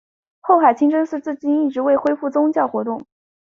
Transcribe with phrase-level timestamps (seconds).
[0.39, 3.05] 后海清真寺至今一直未恢复宗教活动。